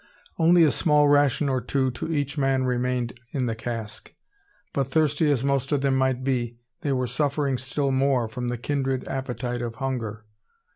Only 0.39 0.63
a 0.63 0.71
small 0.71 1.07
ration 1.09 1.47
or 1.47 1.61
two 1.61 1.91
to 1.91 2.11
each 2.11 2.35
man 2.35 2.63
remained 2.63 3.19
in 3.33 3.45
the 3.45 3.53
cask; 3.53 4.11
but 4.73 4.87
thirsty 4.87 5.29
as 5.29 5.43
most 5.43 5.71
of 5.71 5.81
them 5.81 5.95
might 5.95 6.23
be, 6.23 6.57
they 6.81 6.91
were 6.91 7.05
suffering 7.05 7.59
still 7.59 7.91
more 7.91 8.27
from 8.27 8.47
the 8.47 8.57
kindred 8.57 9.07
appetite 9.07 9.61
of 9.61 9.75
hunger. 9.75 10.25